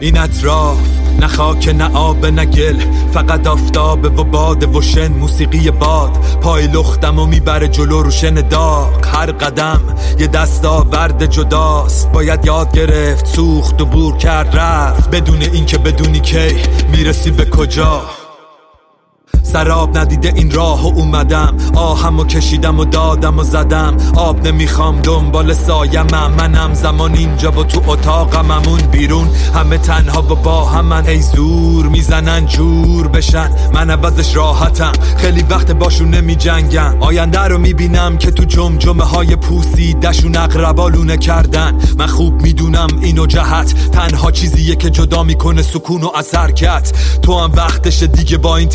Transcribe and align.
این 0.00 0.18
اطراف 0.18 0.78
نه 1.20 1.26
خاک 1.26 1.68
نه 1.68 1.94
آب 1.94 2.26
نه 2.26 2.44
گل 2.44 2.78
فقط 3.12 3.46
آفتاب 3.46 4.04
و 4.18 4.24
باد 4.24 4.76
و 4.76 4.82
شن 4.82 5.12
موسیقی 5.12 5.70
باد. 5.70 6.10
پای 6.42 6.66
لختم 6.66 7.18
و 7.18 7.26
می‌بره 7.26 7.68
جلو 7.68 8.02
رو 8.02 8.10
شن 8.10 8.34
داغ. 8.34 9.06
هر 9.06 9.32
قدم 9.32 9.80
یه 10.18 10.26
دستاورد 10.26 11.26
جداست. 11.26 12.12
باید 12.12 12.46
یاد 12.46 12.72
گرفت 12.72 13.26
سوخت 13.26 13.80
و 13.80 13.86
بور 13.86 14.16
کرد 14.16 14.56
رفت. 14.56 15.10
بدون 15.10 15.42
اینکه 15.42 15.78
بدونی 15.78 16.20
کی 16.20 16.56
می‌رسی 16.92 17.30
به 17.30 17.44
کجا. 17.44 18.02
سراب 19.52 19.98
ندیده 19.98 20.32
این 20.36 20.50
راه 20.50 20.84
و 20.84 20.86
اومدم. 20.98 21.56
آهم 21.74 22.20
و 22.20 22.24
کشیدم 22.24 22.78
و 22.78 22.84
دادم 22.84 23.38
و 23.38 23.42
زدم. 23.42 23.96
آب 24.16 24.46
نمی‌خوام 24.46 25.00
دنبال 25.00 25.54
سایمم. 25.54 26.32
منم 26.38 26.74
زمان 26.74 27.14
اینجا 27.14 27.50
و 27.50 27.64
تو 27.64 27.90
اتاقممون 27.90 28.80
بیرون. 28.80 29.28
همه 29.54 29.78
تنها 29.78 30.22
و 30.22 30.34
با 30.34 30.82
من 30.82 31.06
ای 31.06 31.22
زور 31.22 31.86
می‌زنن 31.86 32.46
جور 32.46 33.08
بشن. 33.08 33.50
من 33.74 33.90
عوضش 33.90 34.36
راحتم. 34.36 34.92
خیلی 35.16 35.42
وقت 35.42 35.72
باشون 35.72 36.10
نمی 36.10 36.36
جنگم 36.36 36.96
آینده 37.00 37.40
رو 37.40 37.58
می‌بینم 37.58 38.18
که 38.18 38.30
تو 38.30 38.44
جمجمه 38.44 39.04
های 39.04 39.36
پوسی 39.36 39.94
دشون 39.94 40.36
اقربالونه 40.36 41.16
کردن. 41.16 41.78
من 41.98 42.06
خوب 42.06 42.42
می‌دونم 42.42 42.88
اینو 43.00 43.26
جهت. 43.26 43.90
تنها 43.92 44.30
چیزیه 44.30 44.76
که 44.76 44.90
جدا 44.90 45.22
می‌کنه 45.22 45.62
سکون 45.62 46.02
و 46.02 46.10
اثرکت 46.14 46.92
تو 47.22 47.38
هم 47.38 47.52
وقتش 47.56 48.02
دیگه 48.02 48.38
با 48.38 48.56
این 48.56 48.68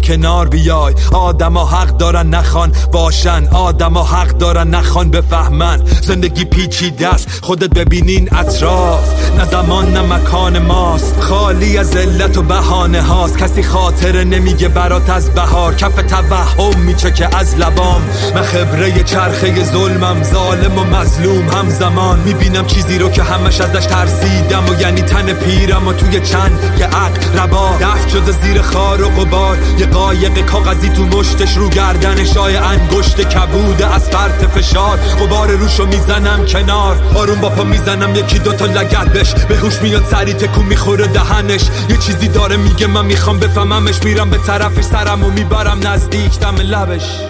تنهایی 0.00 0.28
کنار 0.28 0.48
بیای. 0.48 0.94
آدما 1.12 1.66
حق 1.66 1.96
دارن 1.96 2.26
نخوان 2.28 2.72
باشن. 2.92 3.48
آدما 3.52 4.04
حق 4.04 4.28
دارن 4.28 4.68
نخوان 4.68 5.10
بفهمن. 5.10 5.80
زندگی 6.02 6.44
پیچیده 6.44 7.08
است. 7.08 7.28
خودت 7.42 7.70
ببینین 7.70 8.28
اطراف. 8.32 9.32
نه 9.38 9.44
زمان 9.44 9.92
نه 9.92 10.00
مکان 10.00 10.58
ماست. 10.58 11.20
خالی 11.20 11.78
از 11.78 11.96
علت 11.96 12.36
و 12.36 12.42
بهانه 12.42 13.02
هاست. 13.02 13.38
کسی 13.38 13.62
خاطره 13.62 14.24
نمیگه 14.24 14.68
برات 14.68 15.10
از 15.10 15.30
بهار. 15.30 15.74
کف 15.74 15.94
توهم 15.94 16.80
میچکه 16.80 17.36
از 17.36 17.56
لبام. 17.56 18.02
من 18.34 18.42
خبره 18.42 19.02
چرخه 19.02 19.64
ظلمم. 19.64 20.22
ظالم 20.22 20.78
و 20.78 20.84
مظلوم 20.84 21.48
همزمان. 21.48 22.18
می‌بینم 22.20 22.66
چیزی 22.66 22.98
رو 22.98 23.08
که 23.10 23.22
همش 23.22 23.60
ازش 23.60 23.86
ترسیدم. 23.86 24.64
و 24.68 24.80
یعنی 24.80 25.02
تن 25.02 25.32
پیرم 25.32 25.88
و 25.88 25.92
توی 25.92 26.20
چند 26.20 26.74
که 26.78 26.84
عقل 26.84 27.38
ربا. 27.38 27.70
دفت 27.80 28.08
شده 28.08 28.32
زیر 28.32 28.62
خار 28.62 29.02
و 29.02 29.08
قبار 29.08 29.58
یه 29.78 29.86
قایق 29.92 30.46
کاغذی 30.46 30.88
تو 30.88 31.04
مشتش 31.04 31.56
رو 31.56 31.68
گردن 31.68 32.24
شای 32.24 32.56
انگشت 32.56 33.20
کبوده 33.20 33.94
از 33.94 34.10
فرط 34.10 34.44
فشار. 34.44 34.96
غبار 34.96 35.50
روشو 35.50 35.86
می‌زنم 35.86 36.46
کنار. 36.46 37.02
آروم 37.16 37.40
با 37.40 37.48
پا 37.48 37.64
می‌زنم 37.64 38.16
یکی 38.16 38.38
دوتا 38.38 38.66
لگت 38.66 39.08
بش. 39.08 39.34
به 39.34 39.56
هوش 39.56 39.82
میاد 39.82 40.04
سری 40.04 40.32
تکون 40.32 40.64
می‌خوره 40.64 41.06
دهنش. 41.06 41.62
یه 41.90 41.96
چیزی 41.96 42.28
داره 42.28 42.56
میگه 42.56 42.86
من 42.86 43.06
می‌خوام 43.06 43.38
بفهممش. 43.38 44.02
میرم 44.04 44.30
به 44.30 44.38
طرفش 44.38 44.84
سرم 44.84 45.24
و 45.24 45.30
می‌برم 45.30 45.86
نزدیک 45.86 46.38
دم 46.40 46.56
لبش. 46.56 47.20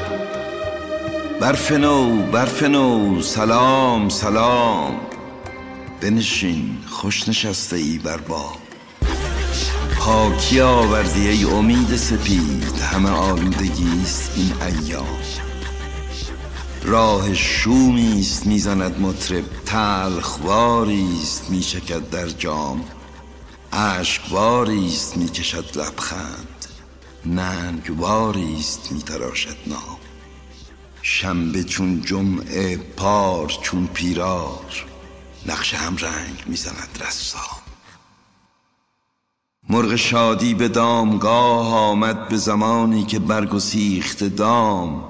برف 1.41 1.73
نو 1.73 2.23
برف 2.23 2.63
نو. 2.63 3.23
سلام 3.23 4.08
سلام. 4.08 4.92
بنشین 6.01 6.79
خوش 6.90 7.29
نشسته 7.29 7.77
ای 7.77 7.98
بر 7.98 8.17
باب 8.17 8.57
پاکی 10.08 10.61
آوردی 10.61 11.29
ای 11.29 11.45
امید 11.45 11.96
سپید؟ 11.96 12.79
همه 12.79 13.11
آلودگی 13.11 14.02
است 14.02 14.33
این 14.36 14.52
ایام. 14.63 15.19
راه 16.83 17.35
شومی 17.35 18.20
است 18.20 18.46
می‌زند 18.46 19.01
مطرب 19.01 19.45
تلخواری 19.67 21.19
است 21.23 21.51
میچکد 21.51 22.11
در 22.11 22.29
جام. 22.29 22.85
اشکباری 23.73 24.86
است 24.86 25.17
می‌کشد 25.17 25.79
لبخند 25.79 26.67
ننگواری 27.27 28.57
است 28.58 28.92
میتراشد 28.92 29.57
نام. 29.67 29.98
شنبه 31.02 31.64
چون 31.64 32.02
جمعه 32.02 32.77
پار 32.77 33.48
چون 33.63 33.86
پیرار 33.86 34.85
نقش 35.46 35.75
هم 35.75 35.96
رنگ 35.96 36.42
می‌زند 36.46 37.02
رسام. 37.08 37.67
مرغ 39.70 39.96
شادی 39.96 40.55
به 40.55 40.68
دامگاه 40.68 41.74
آمد 41.74 42.29
به 42.29 42.36
زمانی 42.36 43.05
که 43.05 43.18
برگسیخت 43.18 44.24
دام. 44.24 45.05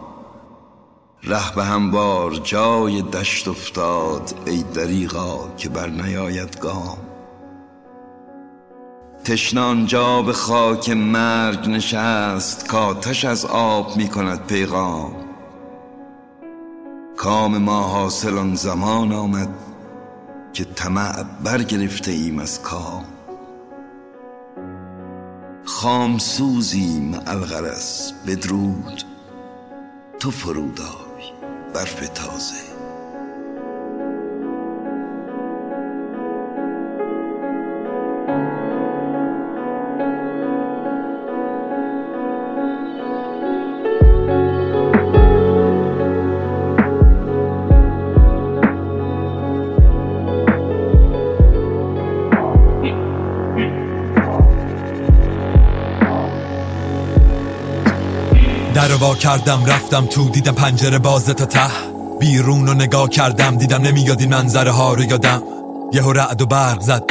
ره 1.24 1.54
به 1.54 1.64
هموار 1.64 2.34
جای 2.34 3.02
دشت 3.02 3.48
افتاد 3.48 4.34
ای 4.46 4.62
دریغا 4.62 5.48
که 5.56 5.68
بر 5.68 5.88
نیاید 5.88 6.60
گام. 6.60 6.98
تشنان 9.24 9.86
جا 9.86 10.22
به 10.22 10.32
خاک 10.32 10.90
مرگ 10.90 11.68
نشست 11.68 12.68
کاتش 12.68 13.24
از 13.24 13.44
آب 13.44 13.96
می 13.96 14.08
کند 14.08 14.46
پیغام. 14.46 15.12
کام 17.16 17.58
ما 17.58 17.82
حاصل 17.82 18.38
آن 18.38 18.54
زمان 18.54 19.12
آمد 19.12 19.48
که 20.52 20.64
طمع 20.64 21.22
برگرفته 21.44 22.10
ایم 22.10 22.38
از 22.38 22.62
کام. 22.62 23.17
خام 25.68 26.18
سوزیم 26.18 27.20
الغرس 27.26 28.12
بدرود. 28.26 29.02
تو 30.20 30.30
فرودای 30.30 31.32
برف 31.74 32.08
تازه. 32.08 32.77
در 58.88 58.94
وا 58.94 59.14
کردم 59.14 59.64
رفتم 59.64 60.06
تو 60.06 60.28
دیدم 60.28 60.52
پنجره 60.52 60.98
بازه 60.98 61.34
تا 61.34 61.44
ته. 61.44 61.70
بیرون 62.20 62.66
رو 62.66 62.74
نگاه 62.74 63.08
کردم 63.08 63.56
دیدم 63.56 63.82
نمیاد 63.82 64.20
این 64.20 64.28
منظره 64.28 64.70
ها 64.70 64.94
رو 64.94 65.04
یادم. 65.04 65.42
یهو 65.92 66.12
رعد 66.12 66.42
و 66.42 66.46
برق 66.46 66.80
زد. 66.80 67.04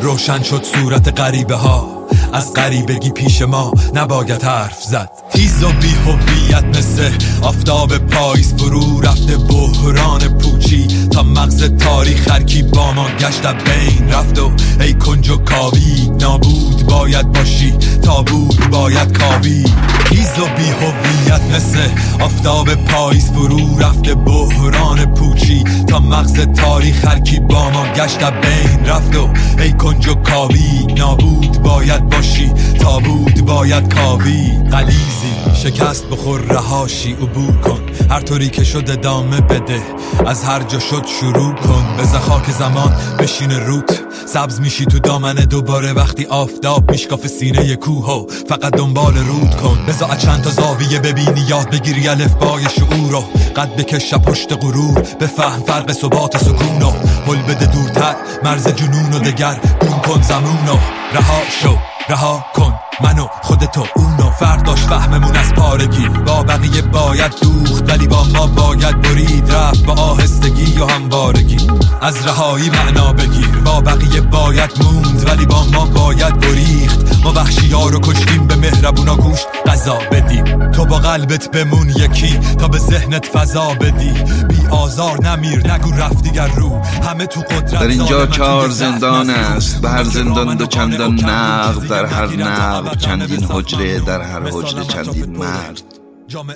روشن 0.00 0.42
شد 0.42 0.64
صورت 0.74 1.20
غریبه 1.20 1.54
ها. 1.54 2.06
از 2.32 2.52
غریبگی 2.52 3.10
پیش 3.10 3.42
ما 3.42 3.72
نباید 3.94 4.42
حرف 4.42 4.82
زد. 4.82 5.10
تیز 5.32 5.62
و 5.62 5.68
بی 5.68 5.94
هویت 6.06 6.64
مثل 6.64 7.10
آفتاب 7.42 7.98
پاییز 7.98 8.54
فرو 8.54 9.00
رفته 9.00 9.36
بحران 9.36 10.38
پوچی. 10.38 11.08
تا 11.12 11.22
مغز 11.22 11.76
تاریخ 11.76 12.30
هرکی 12.30 12.62
با 12.62 12.92
ما 12.92 13.08
گشت 13.20 13.46
بین 13.46 14.10
رفت 14.10 14.38
و 14.38 14.50
ای 14.80 14.94
کنج 14.94 15.30
و 15.30 15.36
کاوی 15.36 16.10
نابود 16.20 16.86
باید 16.86 17.32
باشی. 17.32 17.74
تابود 18.08 18.70
باید 18.70 19.18
کاوی 19.18 19.64
تیز 20.08 20.38
و 20.38 20.44
بی 20.56 20.70
هویت 20.70 21.40
مثل 21.56 21.78
آفتاب 22.20 22.74
پاییز 22.74 23.30
فرو 23.32 23.78
رفته 23.78 24.14
بحران 24.14 25.14
پوچی. 25.14 25.64
تا 25.88 25.98
مغز 25.98 26.40
تاریخ 26.40 27.04
هرکی 27.04 27.40
با 27.40 27.70
ما 27.70 27.86
گشت 27.92 28.18
بین 28.18 28.86
رفت 28.86 29.16
و 29.16 29.28
ای 29.58 29.72
کنج 29.72 30.08
و 30.08 30.14
کاوی 30.14 30.86
نابود 30.96 31.62
باید 31.62 32.08
باشی 32.08 32.52
تابود 32.80 33.44
باید 33.46 33.94
کاوی 33.94 34.52
قلیزی 34.70 35.34
شکست 35.54 36.06
بخور 36.06 36.40
رهاشی 36.40 37.12
عبور 37.12 37.56
کن. 37.56 37.80
هر 38.10 38.20
طوری 38.20 38.48
که 38.48 38.64
شد 38.64 38.90
ادامه 38.90 39.40
بده 39.40 39.82
از 40.26 40.44
هر 40.44 40.62
جا 40.62 40.78
شد 40.78 41.06
شروع 41.20 41.54
کن. 41.54 41.96
به 41.96 42.18
خاک 42.18 42.50
زمان 42.50 42.96
بشین 43.18 43.50
روت. 43.50 44.07
سبز 44.26 44.60
میشی 44.60 44.86
تو 44.86 44.98
دامنه 44.98 45.46
دوباره 45.46 45.92
وقتی 45.92 46.26
آفتاب 46.26 46.90
میشکاف 46.90 47.26
سینه 47.26 47.76
کوه 47.76 48.10
و 48.10 48.26
فقط 48.48 48.72
دنبال 48.72 49.16
رود 49.18 49.56
کن. 49.56 49.78
بزا 49.88 50.14
چند 50.14 50.42
تا 50.42 50.50
زاویه 50.50 50.98
ببینی 50.98 51.40
یاد 51.48 51.70
بگیری 51.70 52.08
الف 52.08 52.34
بای 52.34 52.64
شعور 52.64 53.10
رو. 53.10 53.24
قد 53.56 53.76
بکش 53.76 54.14
پشت 54.14 54.52
غرور. 54.52 55.00
بفهم 55.20 55.62
فرق 55.62 55.92
ثبات 55.92 56.38
سکون 56.44 56.82
و 56.82 56.90
حل 57.26 57.42
بده 57.42 57.66
دورتر. 57.66 58.16
مرز 58.42 58.68
جنون 58.68 59.12
و 59.12 59.18
دگر. 59.18 59.60
گون 59.80 59.98
کن 59.98 60.22
زمون 60.22 60.68
و 60.68 60.78
رها 61.12 61.40
شو. 61.62 61.76
رها 62.08 62.44
کن. 62.54 62.87
منو 63.00 63.26
خودتو 63.42 63.86
اونو 63.96 64.30
فرق 64.30 64.62
داشت 64.62 64.86
فهممون 64.86 65.36
از 65.36 65.52
پارگی. 65.52 66.08
با 66.08 66.42
بقیه 66.42 66.82
باید 66.82 67.32
دوخت 67.42 67.90
ولی 67.90 68.06
با 68.06 68.24
ما 68.24 68.46
باید 68.46 69.00
برید. 69.00 69.52
رفت 69.52 69.84
با 69.84 69.92
آهستگی 69.92 70.80
و 70.80 70.86
هموارگی. 70.86 71.66
از 72.00 72.26
رهایی 72.26 72.70
معنا 72.70 73.12
بگیر. 73.12 73.48
با 73.64 73.80
بقیه 73.80 74.20
باید 74.20 74.70
موند 74.82 75.28
ولی 75.28 75.46
با 75.46 75.64
ما 75.64 75.84
باید 75.86 76.40
بریخت. 76.40 76.98
ما 77.24 77.32
وحشی 77.32 77.72
ها 77.72 77.88
رو 77.88 78.00
کشتیم 78.00 78.46
به 78.46 78.56
مهربونا 78.56 79.16
گوشت 79.16 79.46
غذا 79.66 79.98
بدیم. 80.12 80.70
تو 80.70 80.84
با 80.84 80.98
قلبت 80.98 81.50
بمون 81.50 81.88
یکی 81.88 82.38
تا 82.58 82.68
به 82.68 82.78
ذهنت 82.78 83.26
فضا 83.26 83.74
بدی. 83.74 84.12
بی 84.48 84.66
آزار 84.70 85.24
نمیر 85.24 85.72
نگو 85.72 85.92
رفت 85.92 86.22
دیگر 86.22 86.46
رو. 86.46 86.82
همه 87.08 87.26
تو 87.26 87.40
قدرت 87.40 87.70
در 87.70 87.86
اینجا 87.86 88.26
چهار 88.26 88.68
زندان 88.68 89.30
است. 89.30 89.80
به 89.80 89.90
هر 89.90 90.04
زندان 90.04 90.56
دو 90.56 90.66
چندان 90.66 91.24
نقد 91.24 91.88
در 91.88 92.06
هر 92.06 92.26
نقد. 92.26 92.87
چندین 92.94 93.44
حجره 93.44 94.00
در 94.00 94.20
هر 94.20 94.40
حجره 94.40 94.84
چندین 94.84 95.36
مرد. 95.36 95.82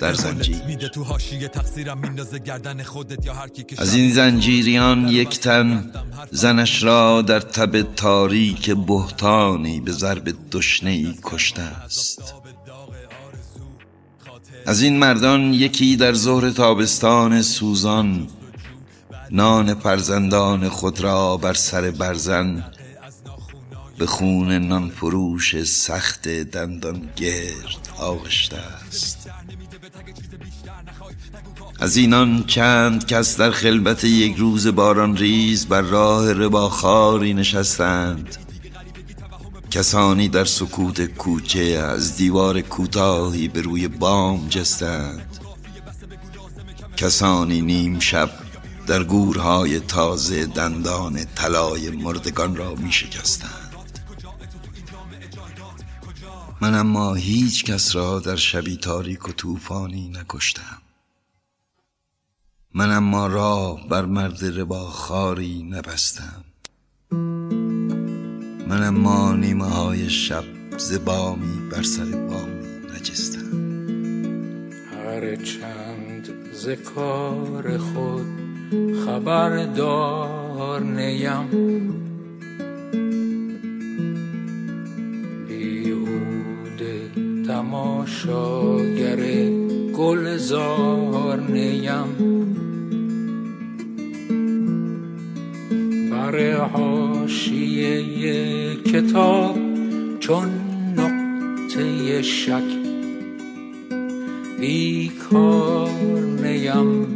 در 0.01 0.13
زنجیر. 0.13 0.61
از 3.77 3.93
این 3.93 4.13
زنجیریان 4.13 5.07
یک 5.07 5.39
تن 5.39 5.91
زنش 6.31 6.83
را 6.83 7.21
در 7.21 7.39
تب 7.39 7.95
تاریک 7.95 8.71
بهتانی 8.71 9.81
به 9.81 9.91
ضرب 9.91 10.33
دشنه 10.51 10.89
ای 10.89 11.15
کشته 11.23 11.61
است. 11.61 12.33
از 14.65 14.81
این 14.81 14.99
مردان 14.99 15.53
یکی 15.53 15.95
در 15.95 16.13
ظهر 16.13 16.49
تابستان 16.49 17.41
سوزان 17.41 18.27
نان 19.31 19.75
فرزندان 19.75 20.69
خود 20.69 21.01
را 21.01 21.37
بر 21.37 21.53
سر 21.53 21.91
برزن 21.91 22.63
به 23.97 24.05
خون 24.05 24.51
نان 24.51 24.89
فروش 24.89 25.63
سخت 25.63 26.27
دندان 26.27 27.09
گرد 27.15 27.89
آغشته 27.97 28.57
است. 28.57 29.29
از 31.79 31.97
اینان 31.97 32.43
چند 32.43 33.05
کس 33.05 33.37
در 33.37 33.51
خلبت 33.51 34.03
یک 34.03 34.35
روز 34.35 34.67
باران 34.67 35.17
ریز 35.17 35.65
بر 35.65 35.81
راه 35.81 36.33
رباخاری 36.33 37.33
نشستند. 37.33 38.37
کسانی 39.71 40.29
در 40.29 40.45
سکوت 40.45 41.05
کوچه 41.05 41.59
از 41.59 42.17
دیوار 42.17 42.61
کوتاهی 42.61 43.47
به 43.47 43.61
روی 43.61 43.87
بام 43.87 44.47
جستند. 44.49 45.37
کسانی 46.97 47.61
نیم 47.61 47.99
شب 47.99 48.29
در 48.87 49.03
گورهای 49.03 49.79
تازه 49.79 50.45
دندان 50.45 51.25
طلای 51.35 51.89
مردگان 51.89 52.55
را 52.55 52.75
می 52.75 52.91
شکستند 52.91 53.62
من 56.63 56.75
اما 56.75 57.13
هیچ 57.13 57.65
کس 57.65 57.95
را 57.95 58.19
در 58.19 58.35
شبی 58.35 58.77
تاریک 58.77 59.29
و 59.29 59.31
طوفانی 59.31 60.09
نکشتم. 60.09 60.81
من 62.73 62.91
اما 62.91 63.27
راه 63.27 63.87
بر 63.87 64.05
مرد 64.05 64.59
رباخاری 64.59 65.63
نبستم. 65.63 66.43
من 68.67 68.83
اما 68.83 69.33
نیمه 69.33 69.65
های 69.65 70.09
شب 70.09 70.43
زبامی 70.77 71.69
بر 71.69 71.83
سر 71.83 72.05
بامی 72.05 72.67
نجستم. 72.95 73.51
هر 74.91 75.35
چند 75.35 76.29
ز 76.53 76.69
کار 76.69 77.77
خود 77.77 78.25
خبردار 79.05 80.81
نیم. 80.81 81.93
تماشاگر 87.73 89.19
گلزار 89.97 91.39
نیم. 91.39 92.09
بر 96.11 96.57
حاشیه 96.61 98.03
کتاب 98.75 99.57
چون 100.19 100.49
نقطه 100.97 102.21
شک. 102.21 102.63
بیکار 104.59 106.21
نیم 106.43 107.07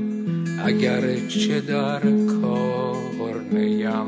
اگر 0.66 1.28
چه 1.28 1.62
در 1.62 2.02
کار 2.42 3.42
نیم. 3.52 4.08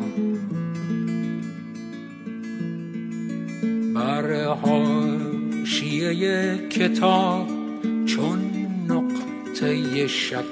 بر 3.94 4.46
حاشیه 4.46 5.29
کتاب 6.70 7.48
چون 8.06 8.40
نقطه 8.88 10.08
شک. 10.08 10.44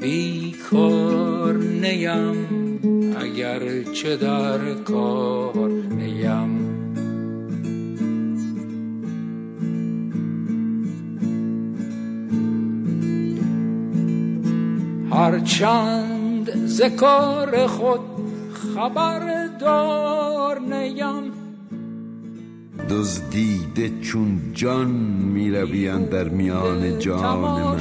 بیکار 0.00 1.56
نیم 1.56 2.80
اگر 3.20 3.82
چه 3.82 4.16
در 4.16 4.74
کار 4.74 5.70
نیم. 5.90 6.64
هرچند 15.10 16.66
ز 16.66 16.82
کار 16.82 17.66
خود 17.66 18.00
خبردار 18.74 20.60
نیم 20.60 21.43
دزدیده 22.94 24.00
چون 24.00 24.40
جان 24.52 24.90
می 25.34 25.50
در 25.50 26.28
میان 26.28 26.98
جان 26.98 27.38
من. 27.38 27.78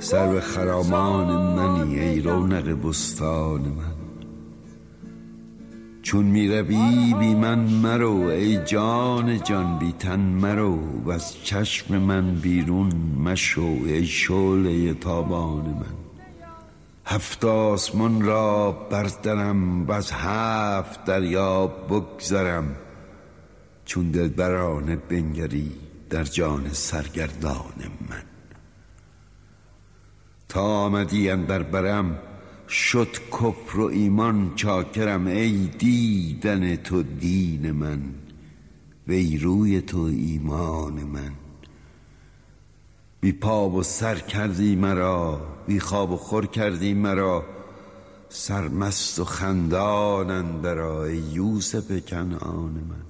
سر 0.00 0.40
خرامان 0.40 1.56
منی 1.56 2.00
ای 2.00 2.20
رونق 2.20 2.88
بستان 2.88 3.60
من. 3.60 3.94
چون 6.02 6.24
می 6.24 6.48
روی 6.48 7.14
بی 7.20 7.34
من 7.34 7.58
مرو 7.58 8.16
ای 8.16 8.58
جان 8.64 9.42
جان 9.42 9.78
بی 9.78 9.92
تن 9.92 10.20
مرو 10.20 10.78
و 11.04 11.10
از 11.10 11.44
چشم 11.44 11.96
من 11.98 12.34
بیرون 12.34 12.92
مشو 13.24 13.76
ای 13.86 14.06
شعله 14.06 14.94
تابان 14.94 15.64
من. 15.64 15.96
هفت 17.04 17.44
آسمان 17.44 18.22
را 18.22 18.72
بردرم 18.90 19.86
و 19.86 19.92
از 19.92 20.12
هفت 20.12 21.04
دریا 21.04 21.66
بگذرم. 21.66 22.76
چون 23.90 24.10
دلبرانه 24.10 24.96
بنگری 24.96 25.72
در 26.10 26.24
جان 26.24 26.72
سرگردان 26.72 27.74
من. 28.10 28.22
تا 30.48 30.62
آمدی 30.62 31.30
اندر 31.30 31.62
برم 31.62 32.18
شد 32.68 33.08
کفر 33.32 33.80
و 33.80 33.84
ایمان 33.84 34.52
چاکرم 34.56 35.26
ای 35.26 35.70
دیدن 35.78 36.76
تو 36.76 37.02
دین 37.02 37.70
من 37.70 38.00
وی 39.08 39.38
روی 39.38 39.80
تو 39.80 40.00
ایمان 40.00 40.92
من. 40.92 41.32
بی 43.20 43.32
پا 43.32 43.70
و 43.70 43.82
سر 43.82 44.18
کردی 44.18 44.76
مرا 44.76 45.40
بی 45.66 45.80
خواب 45.80 46.10
و 46.10 46.16
خور 46.16 46.46
کردی 46.46 46.94
مرا 46.94 47.44
سرمست 48.28 49.18
و 49.18 49.24
خندان 49.24 50.30
اندر 50.30 50.78
ای 50.78 51.16
یوسف 51.16 52.04
کنعان 52.06 52.72
من. 52.88 53.09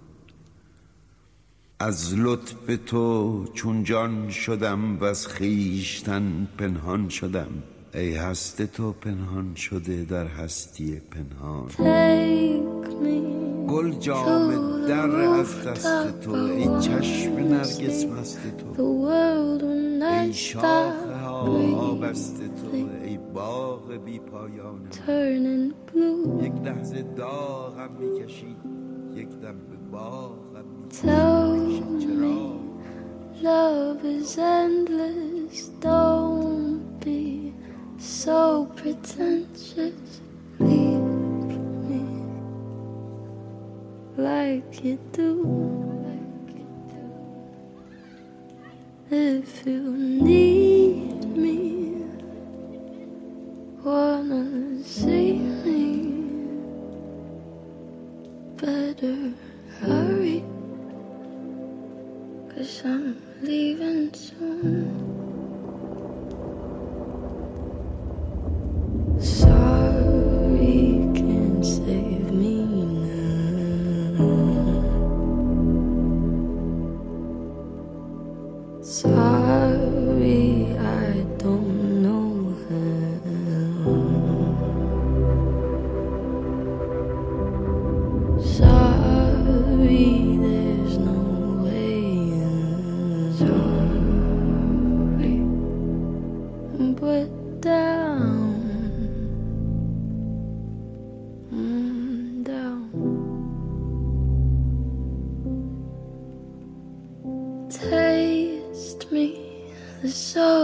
از 1.83 2.15
لطف 2.19 2.79
تو 2.87 3.45
چون 3.55 3.85
جان 3.85 4.31
شدم 4.31 4.99
و 4.99 5.05
از 5.05 5.27
خیشتن 5.27 6.49
پنهان 6.59 7.09
شدم. 7.09 7.49
ای 7.95 8.15
هست 8.15 8.63
تو 8.63 8.93
پنهان 8.93 9.55
شده 9.55 10.05
در 10.05 10.27
هستی 10.27 11.01
پنهان. 11.11 11.69
گل 13.69 13.91
جام 13.91 14.87
در 14.89 15.11
از 15.11 15.65
دست 15.67 16.21
تو 16.21 16.33
ای 16.33 16.81
چشم 16.81 17.33
نرگس 17.33 18.05
مست 18.05 18.41
تو. 18.77 18.83
ای 20.05 20.33
شاخه 20.33 21.17
ها 21.25 21.95
بست 21.95 22.37
تو 22.39 22.77
ای 23.05 23.19
باغ 23.35 24.05
بی 24.05 24.19
پایان. 24.19 24.81
یک 26.45 26.53
لحظه 26.65 27.03
داغم 27.17 27.91
می‌کشید 28.01 28.57
یک 29.15 29.29
دم 29.29 29.59
به 29.71 29.77
باغم 29.93 30.51
me 31.03 31.50
love 33.43 34.05
is 34.05 34.37
endless. 34.39 35.69
Don't 35.81 37.01
be 37.01 37.55
so 37.99 38.67
pretentious. 38.77 40.21
Leave 40.59 41.59
me 41.89 42.05
like 44.17 44.85
you 44.85 44.99
do. 45.13 45.81
If 49.13 49.67
you 49.67 49.81
need 49.91 50.30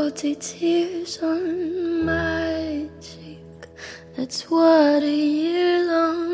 salty 0.06 0.36
tears 0.36 1.18
on 1.20 2.06
my 2.06 2.88
cheek. 3.00 3.66
That's 4.16 4.48
what 4.48 5.02
a 5.02 5.10
year 5.10 5.84
long 5.84 6.25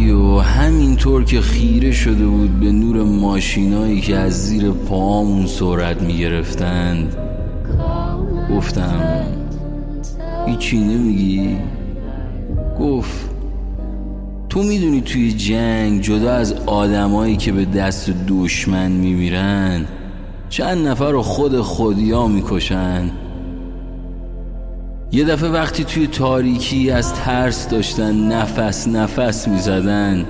هوایی 0.00 0.10
و 0.10 0.38
همینطور 0.38 1.24
که 1.24 1.40
خیره 1.40 1.92
شده 1.92 2.26
بود 2.26 2.60
به 2.60 2.72
نور 2.72 3.02
ماشینایی 3.02 4.00
که 4.00 4.16
از 4.16 4.46
زیر 4.46 4.70
پامون 4.70 5.46
سرعت 5.46 6.02
می‌گرفتند 6.02 7.16
گفتم 8.56 9.26
هیچی 10.46 10.78
نمیگی؟ 10.78 11.56
گفت 12.80 13.30
تو 14.48 14.62
می‌دونی 14.62 15.00
توی 15.00 15.32
جنگ 15.32 16.00
جدا 16.00 16.32
از 16.32 16.52
آدمایی 16.66 17.36
که 17.36 17.52
به 17.52 17.64
دست 17.64 18.12
دشمن 18.28 18.92
میمیرن 18.92 19.86
چند 20.48 20.86
نفر 20.88 21.10
رو 21.10 21.22
خود 21.22 21.60
خودیا 21.60 22.26
می‌کشن 22.26 23.10
یه 25.12 25.24
دفعه 25.24 25.50
وقتی 25.50 25.84
توی 25.84 26.06
تاریکی 26.06 26.90
از 26.90 27.14
ترس 27.14 27.68
داشتن 27.68 28.32
نفس 28.32 28.88
نفس 28.88 29.48
می‌زدن 29.48 30.26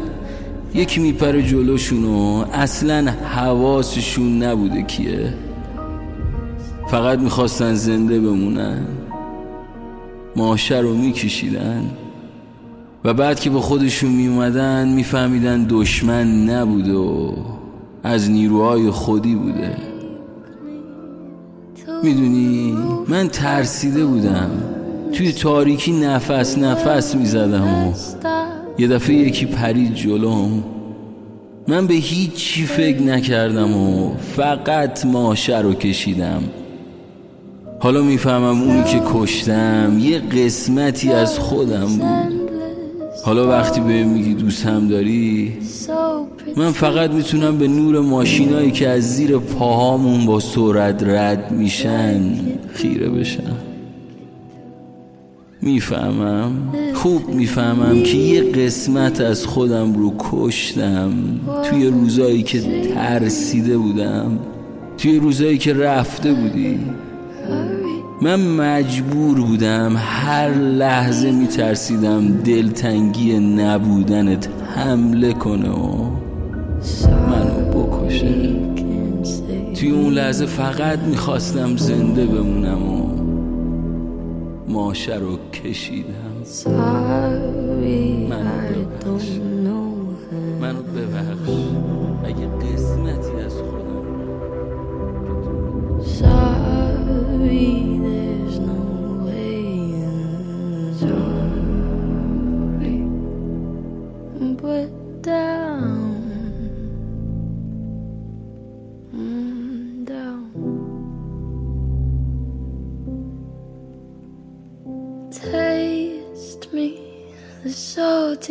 یکی 0.74 1.00
میپره 1.00 1.42
جلوشون 1.42 2.04
و 2.04 2.44
اصلا 2.52 3.10
حواسشون 3.10 4.42
نبوده 4.42 4.82
کیه. 4.82 5.34
فقط 6.88 7.18
می‌خواستن 7.18 7.74
زنده 7.74 8.20
بمونن 8.20 8.84
ماشه 10.36 10.78
رو 10.78 10.94
میکشیدن 10.94 11.90
و 13.04 13.14
بعد 13.14 13.40
که 13.40 13.50
به 13.50 13.60
خودشون 13.60 14.10
میومدن 14.10 14.88
میفهمیدن 14.88 15.66
دشمن 15.68 16.50
نبوده 16.50 16.94
و 16.94 17.32
از 18.02 18.30
نیروهای 18.30 18.90
خودی 18.90 19.34
بوده. 19.34 19.89
می‌دونی؟ 22.02 22.76
من 23.08 23.28
ترسیده 23.28 24.04
بودم. 24.04 24.50
توی 25.12 25.32
تاریکی 25.32 25.92
نفس 25.92 26.58
نفس 26.58 27.14
می‌زدم 27.14 27.88
و 27.88 27.92
یه 28.78 28.88
دفعه 28.88 29.14
یکی 29.14 29.46
پرید 29.46 29.94
جلوم. 29.94 30.64
من 31.68 31.86
به 31.86 31.94
هیچی 31.94 32.66
فکر 32.66 33.02
نکردم 33.02 33.76
و 33.76 34.14
فقط 34.16 35.06
ماشه 35.06 35.58
رو 35.58 35.74
کشیدم. 35.74 36.42
حالا 37.80 38.02
می‌فهمم 38.02 38.62
اونی 38.62 38.84
که 38.84 39.02
کشتم 39.14 39.96
یه 40.00 40.18
قسمتی 40.18 41.12
از 41.12 41.38
خودم 41.38 41.86
بود. 41.86 42.39
حالا 43.24 43.48
وقتی 43.48 43.80
به 43.80 44.04
میگی 44.04 44.34
دوستم 44.34 44.88
داری 44.88 45.52
من 46.56 46.72
فقط 46.72 47.10
می‌تونم 47.10 47.58
به 47.58 47.68
نور 47.68 48.00
ماشینایی 48.00 48.70
که 48.70 48.88
از 48.88 49.16
زیر 49.16 49.38
پاهامون 49.38 50.26
با 50.26 50.40
سرعت 50.40 51.02
رد 51.02 51.52
میشن 51.52 52.20
خیره 52.72 53.08
بشم. 53.08 53.56
می‌فهمم؟ 55.62 56.52
خوب 56.94 57.28
می‌فهمم 57.28 58.02
که 58.02 58.16
یه 58.16 58.42
قسمت 58.42 59.20
از 59.20 59.46
خودم 59.46 59.94
رو 59.94 60.14
کشتم. 60.18 61.12
توی 61.70 61.86
روزایی 61.86 62.42
که 62.42 62.60
ترسیده 62.94 63.78
بودم 63.78 64.38
توی 64.98 65.18
روزایی 65.18 65.58
که 65.58 65.74
رفته 65.74 66.32
بودی. 66.32 66.78
من 68.22 68.40
مجبور 68.56 69.40
بودم 69.40 69.94
هر 69.96 70.54
لحظه 70.54 71.32
میترسیدم 71.32 72.28
دلتنگی 72.28 73.38
نبودنت 73.38 74.48
حمله 74.76 75.32
کنه 75.32 75.70
و 75.70 76.10
منو 77.08 77.70
بکشه. 77.70 78.56
توی 79.74 79.90
اون 79.90 80.12
لحظه 80.12 80.46
فقط 80.46 80.98
می‌خواستم 80.98 81.76
زنده 81.76 82.26
بمونم 82.26 82.82
و 82.82 83.06
ماشه 84.68 85.14
رو 85.14 85.38
کشیدم. 85.52 86.10
منو 88.28 88.50
I 89.20 89.59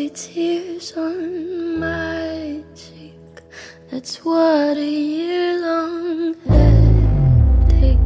tears 0.09 0.93
on 0.97 1.79
my 1.79 2.63
cheek. 2.75 3.13
That's 3.91 4.23
what 4.25 4.77
a 4.77 4.81
year 4.81 5.59
long 5.61 6.35
headache 6.47 7.97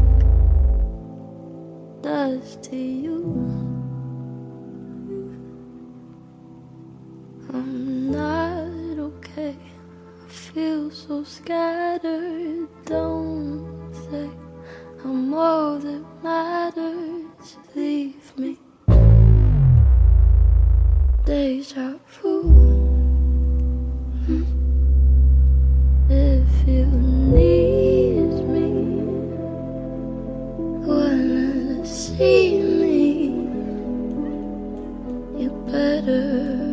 does 2.01 2.57
to 2.67 2.75
you. 2.75 3.23
I'm 7.53 8.11
not 8.11 8.99
okay. 8.99 9.55
I 10.23 10.27
feel 10.29 10.91
so 10.91 11.23
scattered. 11.23 12.12
Better. 35.71 36.72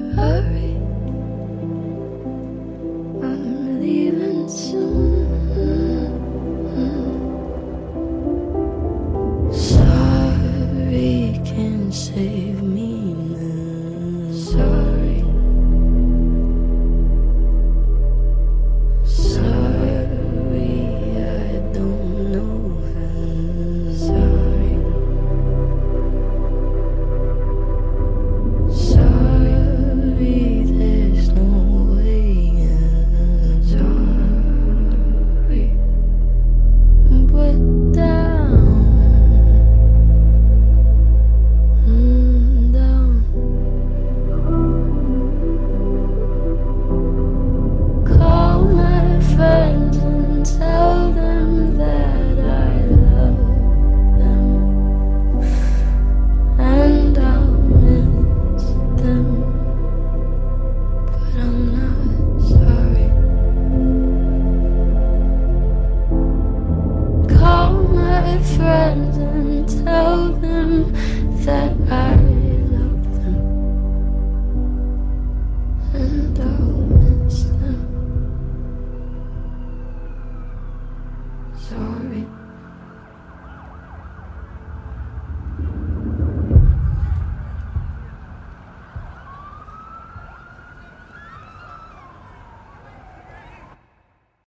that 71.46 71.79